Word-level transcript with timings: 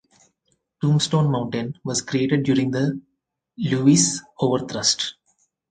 Tombstone 0.81 1.29
Mountain 1.29 1.77
was 1.83 2.01
created 2.01 2.41
during 2.41 2.71
the 2.71 2.99
Lewis 3.59 4.19
Overthrust. 4.39 5.13